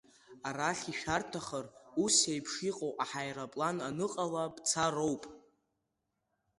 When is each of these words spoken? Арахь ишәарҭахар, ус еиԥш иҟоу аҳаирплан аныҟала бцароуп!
Арахь 0.47 0.85
ишәарҭахар, 0.91 1.65
ус 2.03 2.15
еиԥш 2.31 2.53
иҟоу 2.69 2.93
аҳаирплан 3.03 3.77
аныҟала 3.87 4.45
бцароуп! 4.55 5.23